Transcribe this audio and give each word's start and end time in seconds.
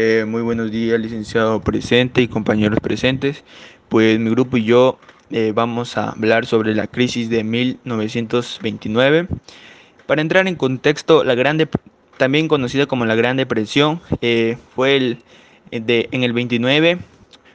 Eh, 0.00 0.24
muy 0.28 0.42
buenos 0.42 0.70
días, 0.70 1.00
licenciado 1.00 1.60
presente 1.60 2.22
y 2.22 2.28
compañeros 2.28 2.78
presentes. 2.78 3.42
Pues 3.88 4.20
mi 4.20 4.30
grupo 4.30 4.56
y 4.56 4.62
yo 4.62 4.96
eh, 5.32 5.50
vamos 5.52 5.96
a 5.96 6.10
hablar 6.10 6.46
sobre 6.46 6.72
la 6.76 6.86
crisis 6.86 7.28
de 7.28 7.42
1929. 7.42 9.26
Para 10.06 10.22
entrar 10.22 10.46
en 10.46 10.54
contexto, 10.54 11.24
la 11.24 11.34
Gran 11.34 11.68
también 12.16 12.46
conocida 12.46 12.86
como 12.86 13.06
la 13.06 13.16
Gran 13.16 13.36
Depresión, 13.38 14.00
eh, 14.20 14.56
fue 14.72 14.96
el, 14.96 15.18
de, 15.72 16.08
en 16.12 16.22
el 16.22 16.32
29 16.32 16.98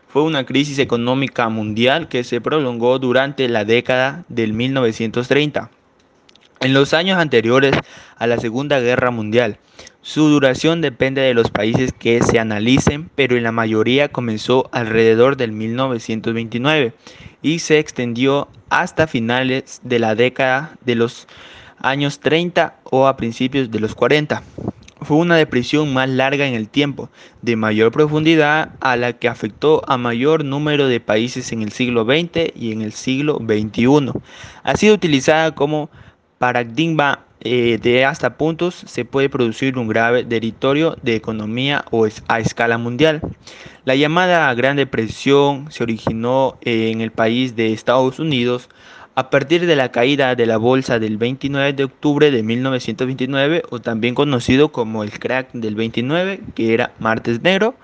fue 0.10 0.24
una 0.24 0.46
crisis 0.46 0.80
económica 0.80 1.48
mundial 1.48 2.10
que 2.10 2.26
se 2.26 2.42
prolongó 2.42 3.00
durante 3.00 3.48
la 3.48 3.64
década 3.64 4.26
del 4.28 4.52
1930. 4.52 5.72
En 6.64 6.74
los 6.74 6.94
años 6.94 7.18
anteriores 7.18 7.76
a 8.16 8.26
la 8.26 8.38
Segunda 8.38 8.80
Guerra 8.80 9.12
Mundial, 9.12 9.58
su 10.02 10.30
duración 10.30 10.80
depende 10.80 11.20
de 11.20 11.34
los 11.34 11.52
países 11.52 11.92
que 11.92 12.24
se 12.24 12.40
analicen, 12.40 13.10
pero 13.16 13.36
en 13.36 13.44
la 13.44 13.52
mayoría 13.52 14.08
comenzó 14.08 14.70
alrededor 14.72 15.36
del 15.36 15.52
1929 15.52 16.94
y 17.42 17.60
se 17.60 17.80
extendió 17.80 18.48
hasta 18.70 19.08
finales 19.08 19.82
de 19.84 20.00
la 20.00 20.16
década 20.16 20.78
de 20.86 20.96
los 20.96 21.28
años 21.80 22.22
30 22.22 22.76
o 22.86 23.08
a 23.08 23.18
principios 23.18 23.70
de 23.70 23.82
los 23.82 23.94
40. 23.94 24.42
Fue 25.02 25.18
una 25.18 25.36
depresión 25.36 25.94
más 25.94 26.08
larga 26.08 26.48
en 26.48 26.54
el 26.54 26.70
tiempo, 26.70 27.10
de 27.42 27.58
mayor 27.58 27.92
profundidad, 27.92 28.70
a 28.80 28.96
la 28.96 29.12
que 29.12 29.28
afectó 29.28 29.82
a 29.86 29.98
mayor 29.98 30.46
número 30.46 30.88
de 30.88 31.02
países 31.02 31.52
en 31.52 31.62
el 31.62 31.74
siglo 31.74 32.06
XX 32.06 32.56
y 32.56 32.72
en 32.72 32.82
el 32.82 32.94
siglo 32.94 33.42
XXI. 33.46 34.14
Ha 34.64 34.78
sido 34.78 34.96
utilizada 34.96 35.54
como 35.54 35.90
paradigma 36.38 37.20
eh, 37.42 37.78
de 37.82 38.06
hasta 38.06 38.38
puntos 38.38 38.74
se 38.74 39.04
puede 39.04 39.30
producir 39.30 39.78
un 39.78 39.88
grave 39.88 40.24
territorio 40.24 40.96
de 41.02 41.16
economía 41.16 41.84
o 41.92 42.08
a 42.28 42.40
escala 42.40 42.78
mundial. 42.78 43.22
La 43.86 43.96
llamada 43.96 44.54
Gran 44.54 44.78
Depresión 44.78 45.70
se 45.70 45.84
originó 45.84 46.58
en 46.62 47.02
el 47.02 47.12
país 47.12 47.56
de 47.58 47.74
Estados 47.74 48.20
Unidos 48.20 48.70
a 49.16 49.30
partir 49.30 49.66
de 49.66 49.76
la 49.76 49.92
caída 49.92 50.36
de 50.36 50.46
la 50.46 50.58
bolsa 50.58 51.00
del 51.00 51.18
29 51.18 51.74
de 51.74 51.84
octubre 51.84 52.32
de 52.32 52.44
1929 52.44 53.64
o 53.70 53.80
también 53.80 54.16
conocido 54.16 54.72
como 54.72 55.04
el 55.04 55.12
crack 55.20 55.52
del 55.52 55.76
29 55.76 56.40
que 56.56 56.74
era 56.74 56.94
martes 57.00 57.42
negro 57.42 57.76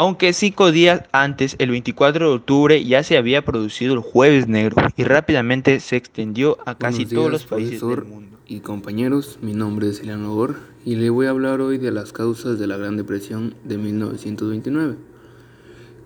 aunque 0.00 0.32
cinco 0.32 0.72
días 0.72 1.02
antes, 1.12 1.56
el 1.58 1.68
24 1.72 2.30
de 2.30 2.34
octubre, 2.34 2.82
ya 2.82 3.02
se 3.02 3.18
había 3.18 3.44
producido 3.44 3.92
el 3.92 4.00
jueves 4.00 4.48
negro 4.48 4.76
y 4.96 5.04
rápidamente 5.04 5.78
se 5.78 5.96
extendió 5.96 6.56
a 6.64 6.74
casi 6.74 7.04
todos 7.04 7.30
los 7.30 7.44
países 7.44 7.82
del 7.82 8.06
mundo. 8.06 8.38
Y 8.46 8.60
compañeros, 8.60 9.38
mi 9.42 9.52
nombre 9.52 9.90
es 9.90 10.00
Elian 10.00 10.22
Logor 10.22 10.56
y 10.86 10.96
le 10.96 11.10
voy 11.10 11.26
a 11.26 11.30
hablar 11.30 11.60
hoy 11.60 11.76
de 11.76 11.90
las 11.90 12.14
causas 12.14 12.58
de 12.58 12.66
la 12.66 12.78
Gran 12.78 12.96
Depresión 12.96 13.56
de 13.64 13.76
1929. 13.76 14.96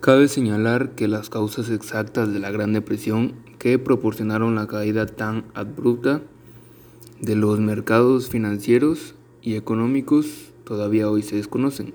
Cabe 0.00 0.26
señalar 0.26 0.96
que 0.96 1.06
las 1.06 1.30
causas 1.30 1.70
exactas 1.70 2.32
de 2.32 2.40
la 2.40 2.50
Gran 2.50 2.72
Depresión 2.72 3.34
que 3.60 3.78
proporcionaron 3.78 4.56
la 4.56 4.66
caída 4.66 5.06
tan 5.06 5.44
abrupta 5.54 6.20
de 7.20 7.36
los 7.36 7.60
mercados 7.60 8.28
financieros 8.28 9.14
y 9.40 9.54
económicos 9.54 10.50
todavía 10.64 11.08
hoy 11.08 11.22
se 11.22 11.36
desconocen. 11.36 11.94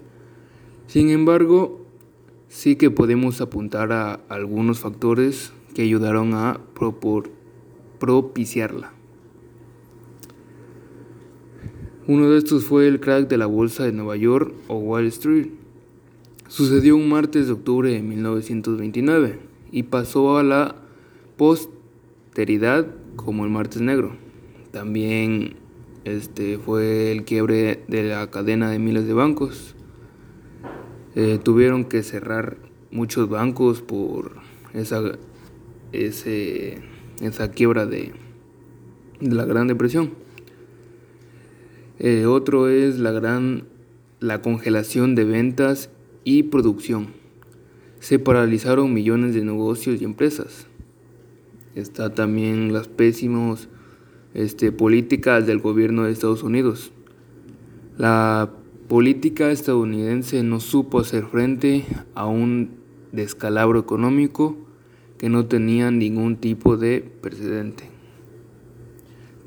Sin 0.87 1.11
embargo, 1.11 1.78
sí 2.49 2.75
que 2.75 2.89
podemos 2.89 3.39
apuntar 3.41 3.93
a 3.93 4.13
algunos 4.27 4.79
factores 4.79 5.53
que 5.75 5.83
ayudaron 5.83 6.33
a 6.33 6.59
propiciarla. 7.99 8.91
Uno 12.07 12.31
de 12.31 12.39
estos 12.39 12.65
fue 12.65 12.87
el 12.87 12.99
crack 12.99 13.27
de 13.29 13.37
la 13.37 13.45
bolsa 13.45 13.83
de 13.83 13.91
Nueva 13.91 14.17
York 14.17 14.53
o 14.67 14.77
Wall 14.77 15.05
Street. 15.05 15.49
Sucedió 16.47 16.95
un 16.95 17.07
martes 17.07 17.45
de 17.45 17.53
octubre 17.53 17.91
de 17.91 18.01
1929 18.01 19.39
y 19.71 19.83
pasó 19.83 20.37
a 20.39 20.43
la 20.43 20.75
posteridad 21.37 22.87
como 23.15 23.45
el 23.45 23.51
martes 23.51 23.81
negro. 23.81 24.15
También 24.71 25.57
este 26.03 26.57
fue 26.57 27.11
el 27.11 27.25
quiebre 27.25 27.83
de 27.87 28.03
la 28.09 28.31
cadena 28.31 28.71
de 28.71 28.79
miles 28.79 29.05
de 29.05 29.13
bancos 29.13 29.75
eh, 31.21 31.37
tuvieron 31.37 31.83
que 31.83 32.01
cerrar 32.01 32.55
muchos 32.91 33.27
bancos 33.27 33.81
por 33.81 34.37
esa, 34.73 35.01
ese, 35.91 36.79
esa 37.19 37.51
quiebra 37.51 37.85
de, 37.85 38.13
la 39.19 39.43
Gran 39.43 39.67
Depresión. 39.67 40.13
Eh, 41.99 42.25
otro 42.25 42.69
es 42.69 42.99
la 42.99 43.11
gran 43.11 43.65
la 44.21 44.41
congelación 44.41 45.13
de 45.13 45.25
ventas 45.25 45.89
y 46.23 46.43
producción. 46.43 47.07
Se 47.99 48.17
paralizaron 48.17 48.93
millones 48.93 49.35
de 49.35 49.43
negocios 49.43 50.01
y 50.01 50.05
empresas. 50.05 50.67
Está 51.75 52.13
también 52.13 52.71
las 52.71 52.87
pésimas 52.87 53.67
este, 54.33 54.71
políticas 54.71 55.45
del 55.45 55.59
gobierno 55.59 56.05
de 56.05 56.13
Estados 56.13 56.43
Unidos. 56.43 56.93
La 57.97 58.53
política 58.89 59.51
estadounidense 59.51 60.41
no 60.41 60.59
supo 60.59 60.99
hacer 60.99 61.27
frente 61.27 61.85
a 62.15 62.25
un 62.25 62.71
descalabro 63.11 63.79
económico 63.79 64.57
que 65.19 65.29
no 65.29 65.45
tenía 65.45 65.91
ningún 65.91 66.37
tipo 66.37 66.75
de 66.75 67.01
precedente. 67.21 67.98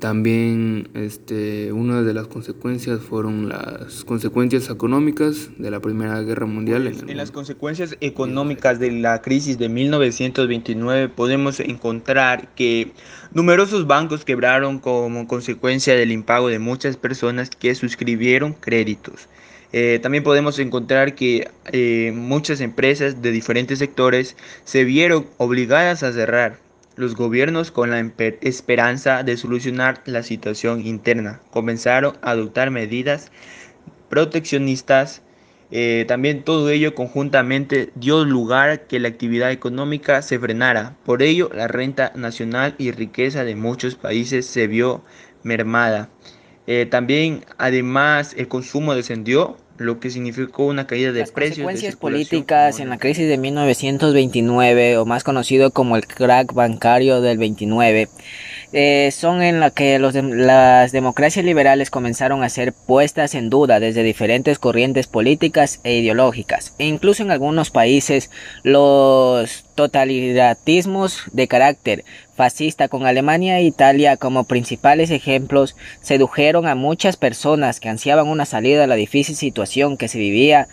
También 0.03 0.89
este, 0.95 1.71
una 1.71 2.01
de 2.01 2.13
las 2.13 2.27
consecuencias 2.27 2.99
fueron 2.99 3.47
las 3.47 4.03
consecuencias 4.03 4.69
económicas 4.69 5.51
de 5.57 5.71
la 5.71 5.79
Primera 5.79 6.21
Guerra 6.23 6.45
Mundial. 6.45 6.87
En, 6.87 7.09
en 7.09 7.15
las 7.15 7.31
consecuencias 7.31 7.95
económicas 8.01 8.79
de 8.79 8.91
la 8.91 9.21
crisis 9.21 9.57
de 9.57 9.69
1929 9.69 11.07
podemos 11.07 11.61
encontrar 11.61 12.53
que 12.53 12.91
numerosos 13.31 13.87
bancos 13.87 14.25
quebraron 14.25 14.79
como 14.79 15.25
consecuencia 15.25 15.95
del 15.95 16.11
impago 16.11 16.49
de 16.49 16.59
muchas 16.59 16.97
personas 16.97 17.49
que 17.49 17.73
suscribieron 17.73 18.51
créditos. 18.51 19.29
Eh, 19.71 19.99
también 20.03 20.25
podemos 20.25 20.59
encontrar 20.59 21.15
que 21.15 21.49
eh, 21.71 22.11
muchas 22.13 22.59
empresas 22.59 23.21
de 23.21 23.31
diferentes 23.31 23.79
sectores 23.79 24.35
se 24.65 24.83
vieron 24.83 25.27
obligadas 25.37 26.03
a 26.03 26.11
cerrar 26.11 26.59
los 26.95 27.15
gobiernos, 27.15 27.71
con 27.71 27.91
la 27.91 28.11
esperanza 28.41 29.23
de 29.23 29.37
solucionar 29.37 30.01
la 30.05 30.23
situación 30.23 30.85
interna, 30.85 31.41
comenzaron 31.51 32.17
a 32.21 32.31
adoptar 32.31 32.71
medidas 32.71 33.31
proteccionistas. 34.09 35.21
Eh, 35.71 36.05
también 36.07 36.43
todo 36.43 36.69
ello 36.69 36.93
conjuntamente 36.93 37.91
dio 37.95 38.25
lugar 38.25 38.69
a 38.69 38.77
que 38.77 38.99
la 38.99 39.07
actividad 39.07 39.51
económica 39.51 40.21
se 40.21 40.37
frenara. 40.37 40.95
Por 41.03 41.23
ello, 41.23 41.49
la 41.53 41.67
renta 41.67 42.11
nacional 42.15 42.75
y 42.77 42.91
riqueza 42.91 43.43
de 43.43 43.55
muchos 43.55 43.95
países 43.95 44.45
se 44.45 44.67
vio 44.67 45.03
mermada. 45.41 46.09
Eh, 46.65 46.87
también, 46.89 47.45
además, 47.57 48.33
el 48.37 48.47
consumo 48.47 48.95
descendió, 48.95 49.57
lo 49.77 49.99
que 49.99 50.09
significó 50.09 50.65
una 50.65 50.87
caída 50.87 51.11
de 51.11 51.25
precios. 51.25 51.33
Las 51.33 51.65
consecuencias 51.65 51.95
políticas 51.95 52.79
en 52.79 52.89
la 52.89 52.97
crisis 52.97 53.27
de 53.27 53.37
1929, 53.37 54.97
o 54.97 55.05
más 55.05 55.23
conocido 55.23 55.71
como 55.71 55.95
el 55.95 56.05
crack 56.05 56.53
bancario 56.53 57.21
del 57.21 57.37
29, 57.37 58.07
eh, 58.71 59.09
son 59.11 59.41
en 59.41 59.59
la 59.59 59.71
que 59.71 59.99
los 59.99 60.13
las 60.15 60.91
democracias 60.91 61.45
liberales 61.45 61.89
comenzaron 61.89 62.43
a 62.43 62.49
ser 62.49 62.73
puestas 62.73 63.35
en 63.35 63.49
duda 63.49 63.79
desde 63.79 64.03
diferentes 64.03 64.59
corrientes 64.59 65.07
políticas 65.07 65.79
e 65.83 65.95
ideológicas. 65.95 66.73
E 66.77 66.85
incluso 66.85 67.23
en 67.23 67.31
algunos 67.31 67.71
países 67.71 68.29
los 68.63 69.65
totalitarismos 69.75 71.23
de 71.31 71.47
carácter 71.47 72.03
fascista 72.35 72.87
con 72.87 73.05
Alemania 73.05 73.59
e 73.59 73.63
Italia 73.63 74.17
como 74.17 74.43
principales 74.45 75.11
ejemplos 75.11 75.75
sedujeron 76.01 76.67
a 76.67 76.75
muchas 76.75 77.17
personas 77.17 77.79
que 77.79 77.89
ansiaban 77.89 78.27
una 78.27 78.45
salida 78.45 78.83
a 78.83 78.87
la 78.87 78.95
difícil 78.95 79.35
situación 79.35 79.97
que 79.97 80.07
se 80.07 80.19
vivía 80.19 80.67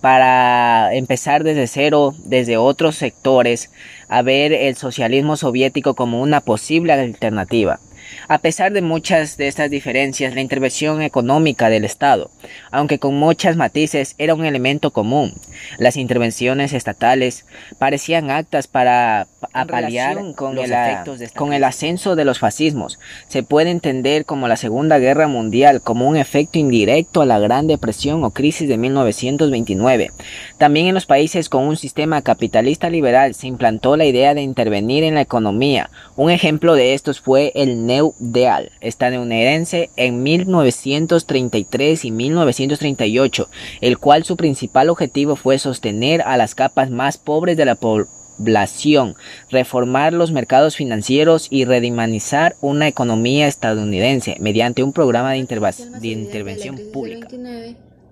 para 0.00 0.94
empezar 0.94 1.44
desde 1.44 1.66
cero, 1.66 2.14
desde 2.24 2.56
otros 2.56 2.96
sectores, 2.96 3.70
a 4.08 4.22
ver 4.22 4.52
el 4.52 4.76
socialismo 4.76 5.36
soviético 5.36 5.94
como 5.94 6.22
una 6.22 6.40
posible 6.40 6.92
alternativa. 6.92 7.80
A 8.28 8.38
pesar 8.38 8.72
de 8.72 8.82
muchas 8.82 9.36
de 9.36 9.48
estas 9.48 9.70
diferencias, 9.70 10.34
la 10.34 10.40
intervención 10.40 11.02
económica 11.02 11.68
del 11.68 11.84
Estado, 11.84 12.30
aunque 12.70 12.98
con 12.98 13.14
muchas 13.14 13.56
matices, 13.56 14.14
era 14.18 14.34
un 14.34 14.44
elemento 14.44 14.92
común. 14.92 15.34
Las 15.78 15.96
intervenciones 15.96 16.72
estatales 16.72 17.46
parecían 17.78 18.30
actas 18.30 18.66
para 18.66 19.26
apalear 19.52 20.34
con, 20.34 20.54
los 20.54 20.70
efectos 20.70 21.18
de 21.18 21.28
con 21.30 21.52
el 21.52 21.64
ascenso 21.64 22.16
de 22.16 22.24
los 22.24 22.38
fascismos. 22.38 22.98
Se 23.28 23.42
puede 23.42 23.70
entender 23.70 24.24
como 24.24 24.48
la 24.48 24.56
Segunda 24.56 24.98
Guerra 24.98 25.28
Mundial 25.28 25.80
como 25.80 26.08
un 26.08 26.16
efecto 26.16 26.58
indirecto 26.58 27.22
a 27.22 27.26
la 27.26 27.38
Gran 27.38 27.66
Depresión 27.66 28.24
o 28.24 28.30
crisis 28.30 28.68
de 28.68 28.76
1929. 28.76 30.12
También 30.58 30.86
en 30.86 30.94
los 30.94 31.06
países 31.06 31.48
con 31.48 31.64
un 31.64 31.76
sistema 31.76 32.22
capitalista 32.22 32.90
liberal 32.90 33.34
se 33.34 33.46
implantó 33.46 33.96
la 33.96 34.06
idea 34.06 34.34
de 34.34 34.42
intervenir 34.42 35.04
en 35.04 35.14
la 35.14 35.22
economía. 35.22 35.90
Un 36.16 36.30
ejemplo 36.30 36.74
de 36.74 36.94
estos 36.94 37.20
fue 37.20 37.52
el 37.54 37.86
Deal 38.18 38.70
estadounidense 38.80 39.90
en 39.96 40.22
1933 40.22 42.04
y 42.04 42.10
1938, 42.10 43.48
el 43.80 43.98
cual 43.98 44.24
su 44.24 44.36
principal 44.36 44.88
objetivo 44.88 45.36
fue 45.36 45.58
sostener 45.58 46.22
a 46.22 46.36
las 46.36 46.54
capas 46.54 46.90
más 46.90 47.18
pobres 47.18 47.56
de 47.56 47.64
la 47.64 47.76
población, 47.76 49.14
reformar 49.50 50.12
los 50.12 50.32
mercados 50.32 50.76
financieros 50.76 51.48
y 51.50 51.64
redimanizar 51.64 52.56
una 52.60 52.88
economía 52.88 53.46
estadounidense 53.46 54.36
mediante 54.40 54.82
un 54.82 54.92
programa 54.92 55.32
de, 55.32 55.38
intervención 55.38 56.78
pública. 56.92 57.28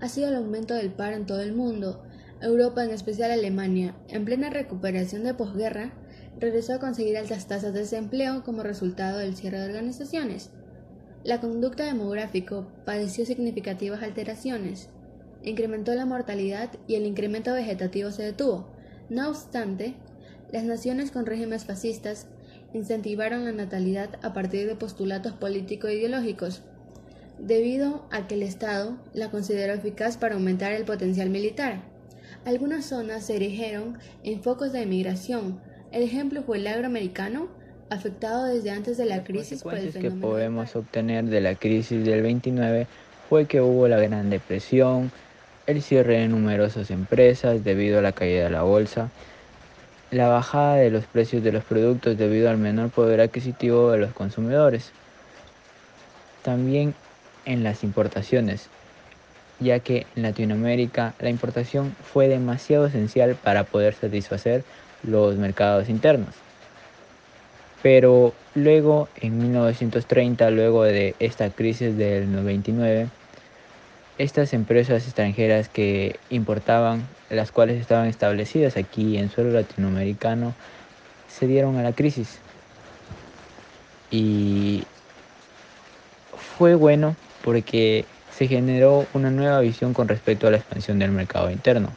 ha 0.00 0.08
sido 0.08 0.28
el 0.28 0.36
aumento 0.36 0.74
del 0.74 0.90
paro 0.90 1.16
en 1.16 1.26
todo 1.26 1.40
el 1.40 1.54
mundo, 1.54 2.02
Europa, 2.40 2.84
en 2.84 2.90
especial 2.90 3.30
Alemania, 3.30 3.96
en 4.08 4.24
plena 4.24 4.50
recuperación 4.50 5.24
de 5.24 5.34
posguerra, 5.34 5.92
regresó 6.38 6.74
a 6.74 6.78
conseguir 6.78 7.16
altas 7.16 7.46
tasas 7.46 7.72
de 7.74 7.80
desempleo 7.80 8.44
como 8.44 8.62
resultado 8.62 9.18
del 9.18 9.36
cierre 9.36 9.58
de 9.58 9.66
organizaciones. 9.66 10.50
La 11.24 11.40
conducta 11.40 11.84
demográfica 11.84 12.66
padeció 12.84 13.26
significativas 13.26 14.02
alteraciones, 14.02 14.88
incrementó 15.42 15.94
la 15.94 16.06
mortalidad 16.06 16.70
y 16.86 16.94
el 16.94 17.06
incremento 17.06 17.52
vegetativo 17.52 18.10
se 18.10 18.22
detuvo. 18.22 18.68
No 19.08 19.28
obstante, 19.28 19.94
las 20.52 20.64
naciones 20.64 21.10
con 21.10 21.26
regímenes 21.26 21.64
fascistas 21.64 22.26
incentivaron 22.72 23.44
la 23.44 23.52
natalidad 23.52 24.10
a 24.22 24.32
partir 24.32 24.66
de 24.66 24.76
postulatos 24.76 25.32
político-ideológicos, 25.32 26.62
debido 27.38 28.06
a 28.10 28.26
que 28.26 28.34
el 28.34 28.42
Estado 28.42 28.98
la 29.12 29.30
consideró 29.30 29.72
eficaz 29.74 30.16
para 30.16 30.34
aumentar 30.34 30.72
el 30.72 30.84
potencial 30.84 31.30
militar. 31.30 31.82
Algunas 32.44 32.86
zonas 32.86 33.26
se 33.26 33.36
erigieron 33.36 33.98
en 34.22 34.42
focos 34.42 34.72
de 34.72 34.82
emigración. 34.82 35.60
El 35.90 36.02
ejemplo 36.02 36.42
fue 36.42 36.58
el 36.58 36.66
agroamericano, 36.66 37.48
afectado 37.88 38.44
desde 38.44 38.70
antes 38.70 38.98
de 38.98 39.06
la 39.06 39.24
crisis 39.24 39.62
por 39.62 39.74
el 39.74 39.92
que 39.92 40.10
podemos 40.10 40.76
obtener 40.76 41.24
de 41.24 41.40
la 41.40 41.54
crisis 41.54 42.04
del 42.04 42.22
29 42.22 42.86
fue 43.28 43.46
que 43.46 43.60
hubo 43.60 43.88
la 43.88 43.98
Gran 43.98 44.28
Depresión, 44.28 45.10
el 45.66 45.82
cierre 45.82 46.18
de 46.18 46.28
numerosas 46.28 46.90
empresas 46.90 47.64
debido 47.64 47.98
a 47.98 48.02
la 48.02 48.12
caída 48.12 48.44
de 48.44 48.50
la 48.50 48.62
bolsa, 48.62 49.08
la 50.10 50.28
bajada 50.28 50.76
de 50.76 50.90
los 50.90 51.04
precios 51.06 51.42
de 51.42 51.52
los 51.52 51.64
productos 51.64 52.18
debido 52.18 52.50
al 52.50 52.58
menor 52.58 52.90
poder 52.90 53.20
adquisitivo 53.20 53.90
de 53.90 53.98
los 53.98 54.12
consumidores. 54.12 54.92
También 56.42 56.94
en 57.46 57.64
las 57.64 57.82
importaciones, 57.82 58.68
ya 59.60 59.80
que 59.80 60.06
en 60.16 60.22
Latinoamérica 60.22 61.14
la 61.18 61.30
importación 61.30 61.94
fue 62.12 62.28
demasiado 62.28 62.86
esencial 62.86 63.36
para 63.36 63.64
poder 63.64 63.94
satisfacer 63.94 64.64
los 65.02 65.36
mercados 65.36 65.88
internos. 65.88 66.34
Pero 67.82 68.34
luego, 68.54 69.08
en 69.20 69.38
1930, 69.38 70.50
luego 70.50 70.84
de 70.84 71.14
esta 71.20 71.50
crisis 71.50 71.96
del 71.96 72.32
99, 72.32 73.08
estas 74.18 74.52
empresas 74.52 75.04
extranjeras 75.04 75.68
que 75.68 76.18
importaban, 76.28 77.06
las 77.30 77.52
cuales 77.52 77.80
estaban 77.80 78.08
establecidas 78.08 78.76
aquí 78.76 79.16
en 79.16 79.30
suelo 79.30 79.50
latinoamericano, 79.52 80.54
se 81.28 81.46
dieron 81.46 81.76
a 81.76 81.82
la 81.82 81.92
crisis. 81.92 82.40
Y 84.10 84.84
fue 86.56 86.74
bueno 86.74 87.14
porque 87.44 88.06
se 88.36 88.48
generó 88.48 89.06
una 89.14 89.30
nueva 89.30 89.60
visión 89.60 89.94
con 89.94 90.08
respecto 90.08 90.48
a 90.48 90.50
la 90.50 90.56
expansión 90.56 90.98
del 90.98 91.12
mercado 91.12 91.50
interno 91.50 91.92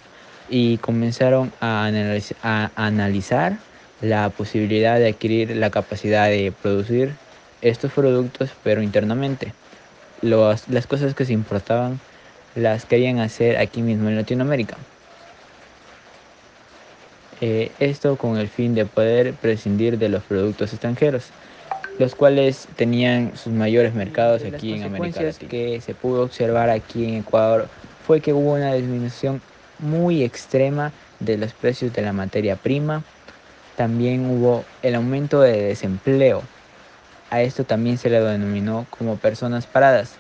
y 0.52 0.78
comenzaron 0.78 1.52
a, 1.62 1.90
analizar 2.76 3.58
la 4.02 4.30
posibilidad 4.30 5.00
de 5.00 5.10
adquirir 5.10 5.56
la 5.56 5.72
capacidad 5.72 6.28
de 6.28 6.54
producir 6.62 7.14
estos 7.62 7.92
productos 7.92 8.52
pero 8.64 8.84
internamente. 8.84 9.54
las 10.22 10.88
cosas 10.88 11.16
que 11.16 11.26
se 11.26 11.34
importaban 11.34 12.00
las 12.54 12.86
querían 12.86 13.20
hacer 13.20 13.58
aquí 13.58 13.82
mismo 13.82 14.10
en 14.10 14.18
Latinoamérica. 14.18 14.78
Eh, 17.40 17.72
esto 17.80 18.18
con 18.18 18.38
el 18.38 18.50
fin 18.50 18.76
de 18.76 18.86
poder 18.86 19.34
prescindir 19.34 19.98
de 19.98 20.10
los 20.10 20.22
productos 20.24 20.74
extranjeros 20.74 21.32
los 21.98 22.16
cuales 22.16 22.68
tenían 22.76 23.36
sus 23.36 23.54
mayores 23.54 23.94
mercados 23.94 24.44
aquí 24.44 24.74
en 24.74 24.84
América 24.84 25.22
Latina. 25.22 25.50
que 25.50 25.82
se 25.82 25.94
pudo 25.94 26.24
observar 26.24 26.70
aquí 26.70 27.04
en 27.04 27.16
Ecuador 27.16 27.68
fue 28.06 28.22
que 28.22 28.34
hubo 28.34 28.54
una 28.54 28.74
disminución 28.74 29.42
muy 29.82 30.24
extrema 30.24 30.92
de 31.20 31.38
los 31.38 31.54
precios 31.54 31.94
de 31.94 32.02
la 32.02 32.14
materia 32.14 32.56
prima. 32.56 33.04
También 33.76 34.30
hubo 34.30 34.64
el 34.82 34.96
aumento 34.96 35.42
de 35.42 35.62
desempleo. 35.64 36.44
A 37.30 37.42
esto 37.42 37.64
también 37.64 37.98
se 37.98 38.10
le 38.10 38.20
denominó 38.20 38.86
como 38.90 39.18
personas 39.18 39.66
paradas. 39.66 40.14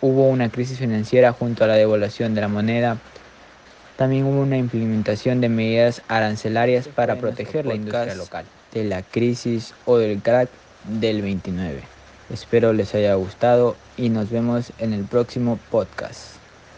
Hubo 0.00 0.28
una 0.28 0.48
crisis 0.48 0.78
financiera 0.78 1.32
junto 1.32 1.64
a 1.64 1.66
la 1.66 1.74
devaluación 1.74 2.34
de 2.34 2.40
la 2.40 2.48
moneda. 2.48 2.98
También 3.96 4.24
hubo 4.24 4.40
una 4.40 4.56
implementación 4.56 5.40
de 5.40 5.50
medidas 5.50 6.02
arancelarias 6.08 6.88
para 6.88 7.16
proteger 7.16 7.66
la 7.66 7.74
industria 7.74 8.14
local 8.14 8.44
de 8.72 8.84
la 8.84 9.02
crisis 9.02 9.74
o 9.84 9.98
del 9.98 10.20
crack 10.22 10.48
del 10.84 11.22
29. 11.22 11.82
Espero 12.32 12.72
les 12.72 12.94
haya 12.94 13.14
gustado 13.14 13.76
y 13.96 14.08
nos 14.08 14.30
vemos 14.30 14.72
en 14.78 14.92
el 14.92 15.04
próximo 15.04 15.58
podcast. 15.70 16.39